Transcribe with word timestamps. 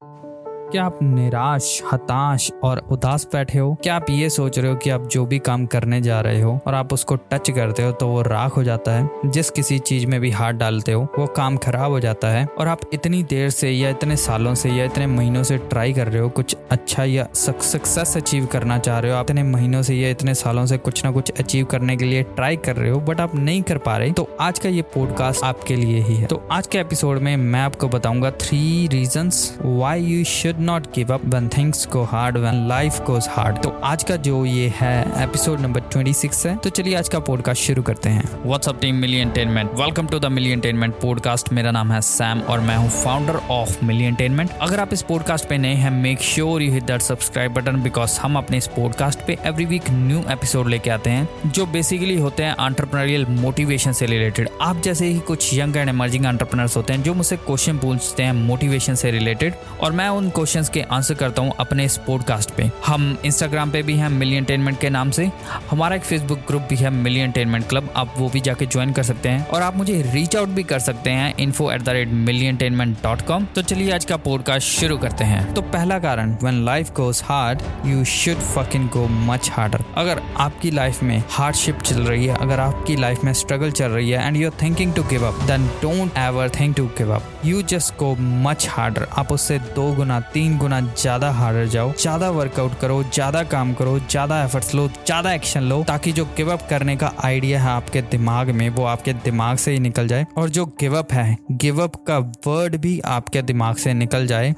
Thank 0.00 0.24
you 0.24 0.39
क्या 0.72 0.84
आप 0.84 0.98
निराश, 1.02 1.82
हताश 1.92 2.50
और 2.62 2.78
उदास 2.90 3.26
बैठे 3.32 3.58
हो? 3.58 3.72
क्या 3.82 3.94
आप 3.96 4.10
ये 4.10 4.28
सोच 4.30 4.58
रहे 4.58 4.70
हो 4.70 4.76
कि 4.76 4.90
आप 4.90 5.06
जो 5.08 5.24
भी 5.26 5.38
काम 5.38 5.64
करने 5.66 6.00
जा 6.00 6.20
रहे 6.20 6.40
हो 6.40 6.60
और 6.66 6.74
आप 6.74 6.92
उसको 6.92 7.16
टच 7.30 7.50
करते 7.50 7.82
हो 7.82 7.92
तो 7.92 8.08
वो 8.08 8.20
राख 8.22 8.56
हो 8.56 8.62
जाता 8.64 8.92
है? 8.92 9.08
जिस 9.26 9.50
किसी 9.50 9.78
चीज़ 9.78 10.06
में 10.06 10.20
भी 10.20 10.30
हाथ 10.30 10.52
डालते 10.52 10.92
हो, 10.92 11.02
वो 11.18 11.26
काम 11.26 11.56
खराब 11.56 11.90
हो 11.90 12.00
जाता 12.00 12.28
है। 12.28 12.46
और 12.58 12.68
आप 12.68 12.80
इतनी 12.92 13.22
देर 13.22 13.50
से 13.50 13.70
या 13.70 13.90
इतने 13.90 14.16
सालों 14.16 14.54
से 14.54 14.70
या 14.70 14.84
इतने 14.84 15.06
महीनों 15.06 15.42
से 15.42 15.58
ट्राई 15.58 15.92
कर 15.92 16.08
रहे 16.08 16.22
हो, 16.22 16.28
कुछ 16.28 16.56
अच्छा 16.70 17.04
या 17.04 17.26
सक्सेस 17.34 18.16
अचीव 18.16 18.46
करना 18.46 18.78
चाह 18.78 18.98
रहे 18.98 19.12
हो, 19.12 19.16
आप 19.18 19.30
इतने 19.30 19.42
महीनों 19.42 19.82
से 19.82 19.94
या 19.94 20.10
इतने 20.10 20.34
सालों 20.34 20.66
से 20.66 20.78
कुछ 20.78 21.04
ना 21.04 21.10
कुछ 21.10 21.32
अचीव 21.38 21.66
करने 21.66 21.96
के 21.96 22.04
लिए 22.04 22.22
ट्राई 22.22 22.56
कर 22.56 22.76
रहे 22.76 22.90
हो 22.90 23.00
बट 23.00 23.20
आप 23.20 23.34
नहीं 23.34 23.62
कर 23.62 23.78
पा 23.78 23.96
रहे 23.96 24.10
तो 24.10 24.28
आज 24.40 24.58
का 24.58 24.68
ये 24.68 24.82
पॉडकास्ट 24.82 25.44
आपके 25.44 25.76
लिए 25.76 26.00
ही 26.00 26.16
है। 26.16 26.26
तो 26.26 26.42
आज 26.50 26.66
के 26.66 26.78
एपिसोड 26.78 27.18
में 27.18 27.36
मैं 27.36 27.60
आपको 27.60 27.88
बताऊँगा 27.88 28.30
three 28.30 28.88
reason 28.88 29.30
why 29.62 30.02
you 30.02 30.24
should 30.24 30.59
not 30.60 30.86
give 30.94 31.14
up 31.14 31.20
when 31.24 31.48
things 31.48 31.88
go 31.88 32.02
hard 32.02 32.36
when 32.36 32.66
life 32.68 33.00
goes 33.00 33.26
hard 33.30 33.62
तो 33.62 33.80
आज 33.84 34.04
का 34.04 34.16
जो 34.16 34.44
ये 34.44 34.72
है 34.76 35.24
एपिसोड 35.24 35.60
नंबर 35.60 35.80
26 35.96 36.46
है 36.46 36.56
तो 36.56 36.70
चलिए 36.70 36.96
आज 36.96 37.08
का 37.08 37.18
पॉडकास्ट 37.18 37.62
शुरू 37.62 37.82
करते 37.82 38.08
हैं। 38.08 38.42
What's up 38.46 38.80
team 38.80 38.94
Mili 38.94 39.16
entertainment 39.16 39.70
welcome 39.74 40.06
to 40.06 40.18
the 40.18 40.24
Mili 40.24 40.50
entertainment 40.50 40.94
podcast 40.94 41.52
मेरा 41.52 41.70
नाम 41.70 41.92
है 41.92 42.00
सैम 42.00 42.40
और 42.40 42.60
मैं 42.60 42.76
हूँ 42.76 42.90
फाउंडर 42.90 43.36
ऑफ़ 43.36 43.84
मिली 43.84 44.04
एंटेनमेंट 44.04 44.50
अगर 44.60 44.80
आप 44.80 44.92
इस 44.92 45.02
पॉडकास्ट 45.02 45.48
पे 45.48 45.58
नए 45.58 45.74
हैं 45.74 45.90
make 45.90 46.20
sure 46.20 46.62
you 46.62 46.72
hit 46.72 46.82
that 46.82 47.00
subscribe 47.00 47.52
button 47.52 47.82
because 47.82 48.20
हम 48.20 48.36
अपने 48.36 48.56
इस 48.56 48.66
पॉडकास्ट 48.66 49.26
पे 49.26 49.38
एवरी 49.46 49.64
वीक 49.64 49.82
न्यू 49.90 50.18
एपिसोड 50.30 50.68
लेके 50.68 50.90
आते 50.90 51.10
हैं, 51.10 51.28
जो 51.46 51.66
बेसिकली 51.66 52.20
होते 52.20 52.42
हैं 52.42 52.56
आंट्रप्रनरियल 52.56 53.26
मोटिवेशन 53.26 53.92
से 53.92 54.06
रिलेटेड 54.06 54.48
आप 54.60 54.82
जैसे 54.82 55.06
ही 55.06 55.18
कुछ 55.18 55.54
यंग 55.54 55.76
एंड 55.76 55.88
एमर्जिंग 55.88 56.26
एंटरप्रेन्योर्स 56.26 56.76
होते 56.76 56.92
हैं, 56.92 57.02
जो 57.02 57.14
मुझसे 57.14 57.36
क्वेश्चन 57.36 57.78
पूछते 57.78 58.22
हैं 58.22 58.32
मोटिवेशन 58.32 58.94
से 58.94 59.10
रिलेटेड 59.10 59.54
और 59.80 59.92
मैं 59.92 60.08
उन 60.08 60.30
क्वेश्चंस 60.50 60.68
के 60.68 60.80
आंसर 60.92 61.14
करता 61.14 61.42
हूँ 61.42 61.52
अपने 61.60 61.84
इस 61.84 61.96
पॉडकास्ट 62.06 62.50
पे। 62.50 62.62
हम 62.86 63.02
इंस्टाग्राम 63.24 63.70
पे 63.70 63.82
भी 63.82 63.94
हैं 63.96 64.08
मिलियन 64.10 64.44
टेनमेंट 64.44 64.78
के 64.80 64.88
नाम 64.90 65.10
से। 65.10 65.28
हमारा 65.70 65.96
एक 65.96 66.02
फेसबुक 66.04 66.38
ग्रुप 66.46 66.62
भी 66.70 66.76
है 66.76 66.90
मिलियन 66.92 67.30
टेनमेंट 67.32 67.66
क्लब 67.68 67.92
आप 67.96 68.14
वो 68.18 68.28
भी 68.28 68.40
जाके 68.40 68.66
ज्वाइन 68.66 68.92
कर 68.92 69.02
सकते 69.02 69.28
हैं। 69.28 69.46
और 69.46 69.62
आप 69.62 69.76
मुझे 69.76 70.00
रीच 70.04 70.36
आउट 70.36 70.48
भी 70.48 70.62
कर 70.62 70.78
सकते 70.78 71.10
हैं 71.10 71.34
info 71.40 71.70
at 71.72 71.82
the 71.82 71.88
rate 71.88 72.08
Mili 72.28 72.56
entertainment 72.56 72.96
dot 73.02 73.22
com 73.26 73.44
तो 73.54 73.62
चलिए 73.62 73.92
आज 73.92 74.04
का 74.04 74.16
पॉडकास्ट 74.24 74.68
शुरू 74.70 74.96
करते 74.98 75.24
हैं। 75.24 75.52
तो 75.54 75.62
पहला 75.68 75.98
कारण 75.98 76.34
when 76.42 76.64
life 76.64 76.90
goes 76.94 77.22
hard 77.26 77.62
you 77.86 78.04
should 78.14 78.40
fucking 78.48 78.88
go 78.88 79.06
much 79.30 79.50
harder 79.52 79.84
अगर 79.96 80.22
आपकी 80.38 80.70
लाइफ 80.70 81.02
में 81.02 81.22
हार्डशिप 81.30 81.82
चल 81.82 82.02
रही 82.02 82.26
है, 82.26 82.36
अगर 82.36 82.60
आपकी 82.60 82.96
लाइफ 82.96 83.24
में 83.24 83.32
स्ट्रगल 83.34 83.70
चल 83.72 83.90
रही 83.90 84.10
है 84.10 84.26
and 84.26 84.36
you 84.36 84.50
are 84.50 84.58
thinking 84.62 84.94
to 84.94 85.02
give 85.10 85.26
up 85.28 85.46
then 85.46 85.68
don't 85.82 86.18
ever 86.18 86.50
think 86.60 86.76
to 86.76 86.86
give 86.98 87.14
up 87.14 87.32
you 87.44 87.62
just 87.74 87.96
go 87.98 88.14
much 88.20 88.68
harder 88.70 89.08
आप 89.18 89.32
उससे 89.32 89.58
दो 89.74 89.90
गुना 89.94 90.20
तीन 90.20 90.38
गुना 90.48 90.80
ज़्यादा 90.80 91.30
हार्डर 91.30 91.66
जाओ, 91.66 91.92
ज़्यादा 91.92 92.30
वर्कआउट 92.30 92.78
करो, 92.80 93.02
ज़्यादा 93.04 93.42
काम 93.44 93.72
करो, 93.74 93.98
ज़्यादा 94.00 94.42
एफर्ट्स 94.44 94.74
लो, 94.74 94.86
ज़्यादा 94.88 95.32
एक्शन 95.32 95.62
लो, 95.62 95.82
ताकि 95.84 96.12
जो 96.12 96.24
गिव 96.36 96.52
अप 96.52 96.66
करने 96.70 96.96
का 96.96 97.12
आइडिया 97.24 97.60
है 97.62 97.70
आपके 97.70 98.02
दिमाग 98.10 98.50
में, 98.50 98.68
वो 98.70 98.84
आपके 98.84 99.12
दिमाग 99.24 99.56
से 99.56 99.72
ही 99.72 99.78
निकल 99.80 100.08
जाए। 100.08 100.26
और 100.38 100.48
जो 100.48 100.66
गिव 100.80 100.98
अप 100.98 101.12
है 101.12 101.36
गिव 101.52 101.82
अप 101.82 101.96
का 102.06 102.18
वर्ड 102.46 102.76
भी 102.76 102.98
आपके 103.08 103.42
दिमाग 103.42 103.76
से 103.76 103.94
निकल 103.94 104.26
जाए। 104.26 104.54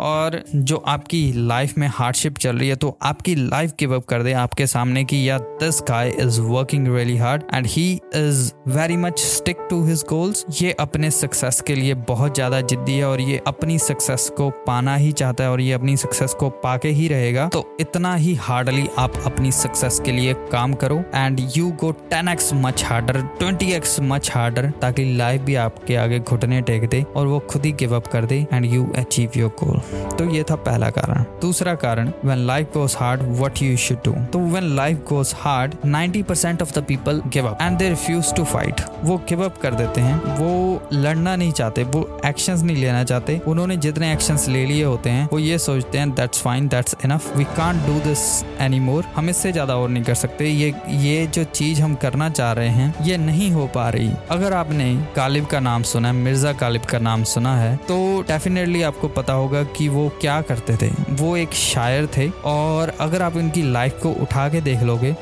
और 0.00 0.42
जो 0.54 0.76
आपकी 0.88 1.20
लाइफ 1.36 1.76
में 1.78 1.86
हार्डशिप 1.88 2.38
चल 2.38 2.58
रही 2.58 2.68
है 2.68 2.76
तो 2.76 2.96
आपकी 3.02 3.34
लाइफ 3.34 3.72
गिव 3.80 3.94
अप 3.94 4.04
कर 4.04 4.22
दे 4.22 4.32
आपके 4.32 4.66
सामने 4.66 5.04
की 5.04 5.28
या 5.28 5.38
this 5.38 5.80
guy 5.88 6.10
is 6.20 6.40
working 6.40 6.86
really 6.94 7.16
hard 7.16 7.42
and 7.54 7.66
he 7.66 7.92
is 8.16 8.50
very 8.68 8.96
much 8.96 9.18
stick 9.20 9.66
to 9.70 9.82
his 9.86 10.04
goals 10.08 10.44
ये 10.62 10.72
अपने 10.80 11.10
सक्सेस 11.10 11.60
के 11.66 11.74
लिए 11.74 11.94
बहुत 12.08 12.34
ज़्यादा 12.34 12.60
जिद्दी 12.62 12.96
है 12.96 13.04
और 13.04 13.20
ये 13.20 13.40
अपनी 13.46 13.78
सक्सेस 13.78 14.28
को 14.36 14.48
पाना 14.66 14.94
ही 14.96 15.12
चाहता 15.20 15.44
है 15.44 15.50
और 15.50 15.60
ये 15.60 15.72
अपनी 15.72 15.96
सक्सेस 15.96 16.34
को 16.34 16.48
पाके 16.62 16.88
ही 16.90 17.08
रहेगा 17.08 17.48
तो 17.48 17.64
इतना 17.80 18.14
ही 18.16 18.34
हार्डली 18.40 18.86
आप 18.98 19.16
अपनी 19.26 19.52
सक्सेस 19.52 20.00
के 20.04 20.12
लिए 20.12 20.34
काम 20.52 20.74
करो। 20.74 21.02
And 21.14 21.40
you 21.56 21.70
go 21.80 21.90
ten 22.10 22.28
x 22.28 22.50
much 22.54 22.84
harder 22.84 23.20
twenty 23.38 23.72
x 23.72 23.98
much 24.02 24.30
harder 24.34 24.70
ताकि 24.80 25.04
लाइफ 25.16 25.42
भी 25.42 25.54
आपके 25.58 25.96
आगे 25.96 26.18
घुटने 26.20 26.60
टेक 26.62 26.88
दे 26.88 27.04
और 27.16 27.26
वो 27.26 27.38
खुद 27.50 27.64
ही 27.64 27.72
गिव 27.74 27.94
अप 27.96 28.06
कर 28.06 28.24
दे 28.24 28.36
and 28.52 28.64
you 28.66 28.86
achieve 28.98 29.30
your 29.36 29.50
goal 29.62 29.78
तो 30.16 30.28
ये 30.30 30.42
था 30.50 30.56
पहला 30.60 30.90
कारण। 30.90 31.24
दूसरा 31.40 31.74
कारण 31.76 32.12
when 32.24 32.46
life 32.46 32.72
goes 32.74 32.96
hard 32.98 33.22
what 33.40 33.62
you 33.62 33.76
should 33.78 33.98
do 34.04 34.12
तो 34.32 34.38
when 34.54 34.74
life 34.76 35.04
goes 35.08 35.34
hard 35.36 35.74
ninety 35.86 36.22
percent 36.22 36.62
of 36.62 36.78
the 36.78 36.84
people 36.84 37.22
give 37.28 37.48
up 37.48 37.62
and 37.62 37.78
they 37.78 37.88
refuse 37.88 38.34
to 38.34 38.44
fight 38.46 38.80
वो 39.04 39.16
गिव 39.28 39.44
अप 39.44 39.58
कर 39.58 39.74
देते 39.74 40.00
हैं, 40.00 40.16
वो 40.36 40.82
लड़ना 40.92 41.34
नहीं 41.36 41.52
चाहते, 41.52 41.82
वो 41.84 42.20
एक्शन 42.26 42.58
नहीं 42.60 42.76
लेना 42.76 43.02
चाहते। 43.04 43.40
उन्होंने 43.48 43.76
जितने 43.78 44.12
एक्शन 44.12 44.38
ले 44.48 44.64
लिए 44.66 44.84
होते 44.84 45.09
हैं, 45.10 45.28
वो 45.32 45.38
ये 45.38 45.58
सोचते 45.60 45.98
हैं 45.98 46.10
that's 46.12 46.42
fine 46.42 46.68
that's 46.68 46.96
enough 47.04 47.36
we 47.36 47.44
can't 47.46 47.86
do 47.86 47.98
this 48.00 48.20
any 48.60 48.80
more 48.80 49.04
हम 49.16 49.28
इससे 49.30 49.52
ज़्यादा 49.52 49.76
और 49.76 49.88
नहीं 49.88 50.04
कर 50.04 50.14
सकते। 50.16 50.46
ये 50.46 50.72
ये 51.00 51.26
जो 51.28 51.44
चीज़ 51.46 51.80
हम 51.82 51.94
करना 51.96 52.28
चाह 52.30 52.52
रहे 52.52 52.68
हैं, 52.70 52.94
ये 53.04 53.16
नहीं 53.18 53.50
हो 53.52 53.66
पा 53.74 53.88
रही। 53.88 54.10
अगर 54.30 54.52
आपने 54.54 54.94
गालिब 55.16 55.46
का 55.46 55.60
नाम 55.60 55.82
सुना 55.84 56.08
है, 56.08 56.14
मिर्ज़ा 56.16 56.52
गालिब 56.60 56.84
का 56.84 56.98
नाम 57.00 57.24
सुना 57.26 57.56
है 57.56 57.76
तो 57.88 57.98
डेफिनेटली 58.28 58.82
आपको 58.82 59.08
पता 59.10 59.32
होगा 59.32 59.62
कि 59.76 59.88
वो 59.88 60.08
क्या 60.20 60.40
करते 60.42 60.76
थे। 60.76 60.90
वो 61.12 61.36
एक 61.36 61.54
शायर 61.54 62.06
थे 62.16 62.28
और 62.46 62.92
अगर 63.00 63.22
आप 63.22 63.36
इनकी 63.36 63.62
लाइफ 63.72 63.98
को 64.02 64.12
उठा 64.22 64.48
के 64.48 64.60
देख 64.62 64.82
लोगे 64.82 65.12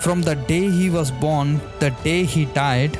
from 0.00 0.22
the 0.22 0.28
day 0.48 0.58
he 0.70 0.88
was 0.90 1.12
born 1.20 1.56
the 1.82 1.96
day 2.04 2.14
he 2.30 2.44
died 2.54 2.96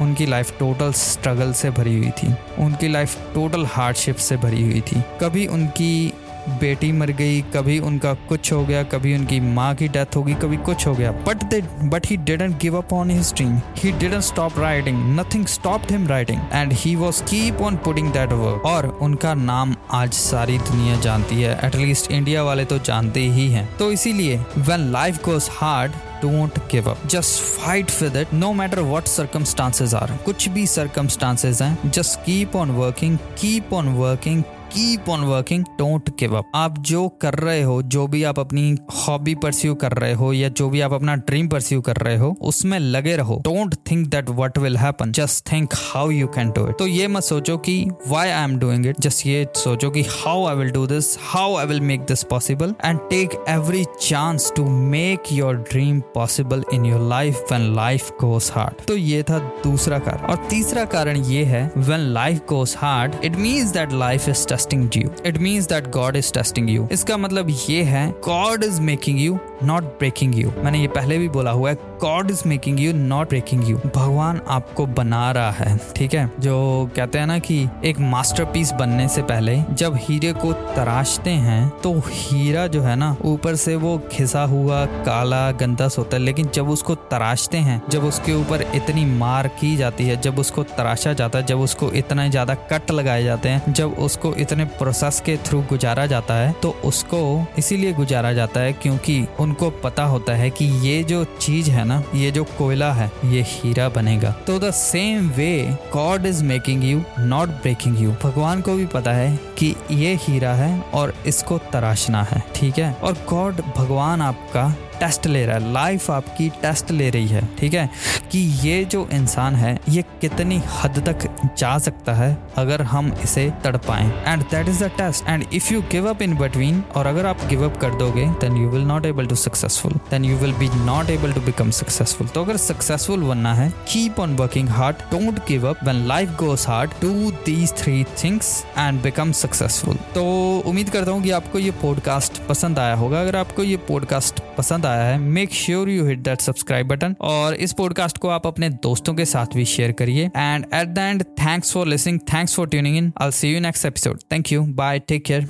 उनकी 0.00 0.26
लाइफ 0.26 0.58
टोटल 0.58 0.92
स्ट्रगल 0.92 1.52
से 1.52 1.70
भरी 1.70 1.96
हुई 1.98 2.10
थी। 2.18 2.34
उनकी 2.58 2.88
लाइफ 2.88 3.16
टोटल 3.34 3.66
हार्डशिप 3.66 4.16
से 4.16 4.36
भरी 4.36 4.62
हुई 4.62 4.80
थी। 4.82 5.02
कभी 5.20 5.46
उनकी 5.46 6.12
बेटी 6.48 6.90
मर 6.92 7.10
गई, 7.10 7.40
कभी 7.54 7.78
उनका 7.78 8.12
कुछ 8.28 8.52
हो 8.52 8.64
गया, 8.64 8.82
कभी 8.82 9.14
उनकी 9.14 9.38
माँ 9.40 9.74
की 9.74 9.86
डेथ 9.88 10.16
होगी 10.16 10.34
कभी 10.34 10.56
कुछ 10.56 10.86
हो 10.86 10.94
गया। 10.94 11.12
But 11.26 11.44
they 11.44 11.60
but 11.82 12.06
he 12.06 12.16
didn't 12.16 12.58
give 12.60 12.76
up 12.78 12.92
on 12.92 13.10
his 13.10 13.32
dream 13.34 13.56
he 13.76 13.92
didn't 13.92 14.22
stop 14.22 14.58
writing 14.58 14.98
nothing 15.20 15.46
stopped 15.46 15.92
him 15.92 16.06
writing 16.08 16.40
and 16.52 16.72
he 16.72 16.94
was 16.96 17.20
keep 17.20 17.60
on 17.60 17.76
putting 17.76 18.12
that 18.12 18.32
work 18.32 18.66
और 18.66 18.86
उनका 19.02 19.34
नाम 19.34 19.74
आज 19.92 20.12
सारी 20.12 20.58
दुनिया 20.60 21.00
जानती 21.00 21.42
है। 21.42 21.58
एटलीस्ट 21.64 22.10
इंडिया 22.10 22.42
वाले 22.42 22.64
तो 22.64 22.78
जानते 22.78 23.20
ही 23.20 23.48
हैं। 23.50 23.68
तो 23.76 23.90
इसीलिए 23.92 24.36
when 24.58 24.90
life 24.92 25.24
goes 25.24 25.48
hard 25.52 25.92
don't 26.24 26.58
give 26.72 26.90
up 26.90 27.06
just 27.10 27.40
fight 27.60 27.90
with 28.02 28.16
it 28.16 28.34
no 28.34 28.52
matter 28.62 28.80
what 28.82 29.08
circumstances 29.08 29.94
are 29.94 30.16
कुछ 30.24 30.48
भी 30.48 30.66
सर्कमस्टांसेस 30.76 31.62
हैं 31.62 31.90
just 31.90 32.18
keep 32.26 32.56
on 32.56 32.70
working 32.76 33.18
keep 33.40 33.72
on 33.74 33.88
working 33.96 34.42
keep 34.74 35.08
on 35.08 35.20
working 35.20 35.64
don't 35.78 36.08
give 36.20 36.36
up 36.36 36.50
आप 36.54 36.78
जो 36.78 37.08
कर 37.22 37.34
रहे 37.34 37.62
हो, 37.62 37.82
जो 37.82 38.06
भी 38.06 38.22
आप 38.24 38.38
अपनी 38.38 38.76
हॉबी 38.94 39.34
परस्यू 39.34 39.74
कर 39.74 39.92
रहे 39.92 40.12
हो 40.12 40.32
या 40.32 40.48
जो 40.48 40.68
भी 40.68 40.80
आप 40.80 40.92
अपना 40.92 41.14
ड्रीम 41.16 41.48
परस्यू 41.48 41.80
कर 41.80 41.96
रहे 41.96 42.16
हो, 42.16 42.34
उसमें 42.40 42.78
लगे 42.78 43.16
रहो। 43.16 43.36
Don't 43.44 43.74
think 43.90 44.06
that 44.06 44.30
what 44.30 44.58
will 44.58 44.76
happen 44.76 45.12
just 45.12 45.52
think 45.52 45.74
how 45.74 46.10
you 46.10 46.26
can 46.26 46.50
do 46.50 46.66
it 46.68 46.78
तो 46.78 46.86
ये 46.86 47.06
मत 47.08 47.22
सोचो 47.22 47.56
कि 47.58 47.76
why 48.08 48.28
I 48.28 48.44
am 48.44 48.56
doing 48.58 48.86
it 48.86 49.00
just 49.00 49.26
ये 49.26 49.46
सोचो 49.56 49.90
कि 49.90 50.02
how 50.08 50.46
I 50.46 50.56
will 50.56 50.70
do 50.70 50.86
this 50.86 51.16
how 51.20 51.56
I 51.56 51.66
will 51.66 51.80
make 51.80 52.00
this 52.00 52.22
possible 52.24 52.74
and 52.84 52.98
take 53.10 53.44
every 53.48 53.84
chance 54.00 54.52
to 54.56 54.64
make 54.68 55.32
your 55.32 55.56
dream 55.70 56.00
possible 56.14 56.64
in 56.74 56.84
your 56.84 57.08
life 57.08 57.52
when 57.52 57.74
life 57.74 58.10
goes 58.20 58.52
hard 58.54 58.84
तो 58.88 58.96
ये 58.96 59.22
था 59.22 59.38
दूसरा 59.64 59.98
कारण। 59.98 60.26
और 60.26 60.46
तीसरा 60.50 60.84
कारण 60.84 61.16
ये 61.16 61.44
है 61.44 61.70
when 61.76 62.12
life 62.14 62.40
goes 62.48 62.76
hard 62.78 63.14
it 63.24 63.36
means 63.36 63.70
that 63.70 63.92
life 63.92 64.28
is 64.28 64.46
testing 64.64 64.96
you 64.96 65.10
it 65.26 65.38
means 65.38 65.66
that 65.68 65.90
God 65.90 66.16
is 66.16 66.32
testing 66.32 66.70
you 66.70 66.88
इसका 66.92 67.16
मतलब 67.16 67.50
ये 67.68 67.82
है 67.84 68.08
God 68.24 68.64
is 68.64 68.80
making 68.82 69.20
you 69.20 69.38
not 69.64 69.84
breaking 69.98 70.38
you 70.38 70.52
मैंने 70.64 70.78
ये 70.78 70.88
पहले 70.90 71.18
भी 71.18 71.28
बोला 71.28 71.50
हुआ 71.50 71.70
है 71.70 71.76
God 72.00 72.30
is 72.30 72.42
making 72.46 72.80
you 72.80 72.92
not 72.94 73.28
breaking 73.28 73.68
you 73.68 73.76
भगवान 73.86 74.40
आपको 74.48 74.86
बना 74.88 75.30
रहा 75.32 75.50
है, 75.50 75.78
ठीक 75.96 76.14
है? 76.14 76.30
जो 76.40 76.90
कहते 76.96 77.18
हैं 77.18 77.26
ना 77.26 77.38
कि 77.38 77.56
एक 77.84 78.00
मास्टरपीस 78.00 78.72
बनने 78.72 79.08
से 79.08 79.22
पहले 79.24 79.56
जब 79.72 79.96
हीरे 80.00 80.32
को 80.34 80.52
तराशते 80.52 81.30
हैं 81.30 81.68
तो 81.82 81.92
हीरा 82.06 82.66
जो 82.66 82.82
है 82.82 82.96
ना, 82.96 83.16
ऊपर 83.24 83.56
से 83.56 83.76
वो 83.76 83.96
घिसा 84.12 84.42
हुआ 84.44 84.84
काला 85.04 85.50
गंदा 85.52 85.88
होता 85.98 86.16
है। 86.16 86.22
लेकिन 86.22 86.48
जब 86.54 86.68
उसको 86.70 86.94
तराशते 87.10 87.58
हैं, 87.58 87.80
जब 87.90 88.04
उसके 88.04 88.34
ऊपर 88.34 88.62
इतनी 88.74 89.04
मार 89.06 89.48
की 89.60 89.74
जाती 89.76 90.04
है, 90.04 90.20
जब 90.20 90.38
उसको 90.38 90.62
तराशा 90.72 91.12
जाता 91.12 91.38
है, 91.38 91.46
जब 91.46 91.60
उसको 91.60 91.90
इतना 91.92 92.28
ज़्यादा 92.28 92.54
कट 92.70 92.90
लगाए 92.90 93.22
जाते 93.24 93.48
हैं, 93.48 93.72
जब 93.72 93.98
उसको 93.98 94.32
इतने 94.36 94.64
प्रोसेस 94.74 95.20
के 95.20 95.36
थ्रू 95.44 95.60
गुजारा 95.68 96.06
जाता 96.06 96.34
है 96.34 96.52
तो 96.62 96.70
उसको 96.84 97.20
इसीलिए 97.58 97.92
गुजारा 97.92 98.32
जाता 98.32 98.60
है 98.60 98.72
क्योंकि 98.72 99.20
उनको 99.54 99.70
पता 99.70 100.04
होता 100.04 100.32
है 100.32 100.48
कि 100.50 100.64
ये 100.64 101.02
जो 101.04 101.24
चीज़ 101.40 101.70
है 101.70 101.84
ना, 101.84 102.02
ये 102.14 102.30
जो 102.30 102.42
कोयला 102.58 102.92
है, 102.92 103.10
ये 103.24 103.42
हीरा 103.46 103.88
बनेगा। 103.88 104.30
तो 104.46 104.58
the 104.58 104.70
same 104.70 105.28
way 105.28 105.76
God 105.92 106.26
is 106.26 106.42
making 106.44 106.84
you 106.84 107.02
not 107.18 107.48
breaking 107.48 108.00
you 108.00 108.14
भगवान 108.22 108.60
को 108.60 108.74
भी 108.74 108.86
पता 108.86 109.12
है 109.12 109.38
कि 109.58 109.74
ये 109.90 110.14
हीरा 110.14 110.54
है 110.54 110.80
और 110.94 111.14
इसको 111.26 111.58
तराशना 111.72 112.22
है, 112.22 112.42
ठीक 112.54 112.78
है? 112.78 112.92
और 112.94 113.12
गॉड 113.30 113.60
भगवान 113.76 114.22
आपका 114.22 114.64
टेस्ट 115.00 115.26
ले 115.26 115.44
रहा 115.46 115.56
है। 115.56 115.72
लाइफ 115.72 116.10
आपकी 116.10 116.48
टेस्ट 116.62 116.90
ले 116.90 117.10
रही 117.10 117.26
है, 117.26 117.46
ठीक 117.58 117.74
है? 117.74 117.88
कि 118.32 118.38
ये 118.62 118.84
जो 118.84 119.06
इंसान 119.12 119.54
है, 119.54 119.78
ये 119.88 120.02
कितनी 120.20 120.60
हद 120.74 120.98
तक 121.08 121.28
जा 121.58 121.76
सकता 121.78 122.12
है 122.12 122.36
अगर 122.56 122.82
हम 122.82 123.12
इसे 123.22 123.50
तड़ 123.64 123.76
पाए। 123.78 124.06
And 124.26 124.42
that 124.42 124.68
is 124.68 124.84
the 124.84 124.90
test 124.98 125.28
and 125.28 125.44
if 125.52 125.72
you 125.74 125.80
give 125.92 126.08
up 126.10 126.22
in 126.22 126.36
between 126.38 126.82
और 126.96 127.06
अगर 127.06 127.26
आप 127.26 127.44
गिव 127.48 127.64
अप 127.64 127.80
कर 127.80 127.94
दोगे 127.94 128.26
then 128.40 128.56
you 128.56 128.68
will 128.68 128.82
not 128.82 129.06
able 129.06 129.26
to 129.26 129.34
successful 129.34 129.92
then 130.10 130.24
you 130.24 130.36
will 130.36 130.52
be 130.52 130.68
not 130.74 131.10
able 131.10 131.32
to 131.32 131.40
become 131.40 131.70
successful 131.70 132.26
तो 132.26 132.44
अगर 132.44 132.56
सक्सेसफुल 132.56 133.22
बनना 133.22 133.54
है 133.54 133.68
keep 133.70 134.20
on 134.20 134.36
working 134.36 134.68
hard 134.68 134.96
don't 135.10 135.38
give 135.48 135.68
up 135.68 135.84
when 135.84 136.06
life 136.06 136.30
goes 136.38 136.68
hard 136.68 136.90
do 137.02 137.30
these 137.46 137.72
three 137.76 138.02
things 138.24 138.64
and 138.78 139.02
become 139.02 139.32
successful 139.32 139.96
तो 140.14 140.24
उम्मीद 140.66 140.90
करता 140.90 141.10
हूँ 141.10 141.22
कि 141.22 141.30
आपको 141.30 141.58
ये 141.58 141.70
पॉडकास्ट 141.82 142.42
पसंद 142.46 142.78
आया 142.78 142.94
होगा। 142.94 143.20
अगर 143.20 143.36
आपको 143.36 143.62
ये 143.62 143.76
पॉडकास्ट 143.76 144.40
पसंद 144.84 144.92
आया 144.92 145.04
है 145.04 145.18
make 145.18 145.52
sure 145.54 145.88
you 145.90 146.06
hit 146.06 146.18
that 146.18 146.40
subscribe 146.40 146.88
button 146.88 147.14
और 147.20 147.54
इस 147.54 147.72
पॉडकास्ट 147.72 148.18
को 148.18 148.28
आप 148.28 148.46
अपने 148.46 148.68
दोस्तों 148.82 149.14
के 149.14 149.24
साथ 149.24 149.56
भी 149.56 149.64
शेयर 149.64 149.92
करिए। 149.92 150.30
And 150.36 150.66
at 150.74 150.88
the 150.88 150.98
end 150.98 151.22
thanks 151.40 151.72
for 151.72 151.86
listening 151.86 152.20
thanks 152.32 152.56
for 152.56 152.68
tuning 152.68 152.96
in 152.96 153.12
I 153.22 153.30
see 153.32 153.54
you 153.54 153.60
next 153.60 153.86
episode 153.86 154.20
thank 154.32 154.52
you 154.52 154.62
bye 154.76 154.98
take 154.98 155.24
care 155.24 155.48